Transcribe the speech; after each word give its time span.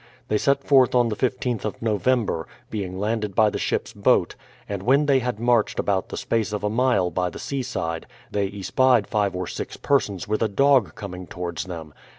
They 0.29 0.39
set 0.39 0.63
forth 0.63 0.95
on 0.95 1.09
the 1.09 1.15
15th 1.15 1.63
of 1.63 1.79
Novem 1.79 2.25
ber, 2.25 2.47
being 2.71 2.97
landed 2.97 3.35
by 3.35 3.51
the 3.51 3.59
ship's 3.59 3.93
boat, 3.93 4.33
and 4.67 4.81
when 4.81 5.05
they 5.05 5.19
had 5.19 5.39
marched 5.39 5.77
about 5.77 6.09
the 6.09 6.17
space 6.17 6.51
of 6.51 6.63
a 6.63 6.71
mile 6.71 7.11
by 7.11 7.29
the 7.29 7.37
sea 7.37 7.61
side, 7.61 8.07
they 8.31 8.47
espied 8.49 9.05
five 9.05 9.35
or 9.35 9.45
six 9.45 9.77
persons 9.77 10.27
with 10.27 10.41
a 10.41 10.47
dog 10.49 10.95
coming 10.95 11.27
towards 11.27 11.65
them. 11.65 11.93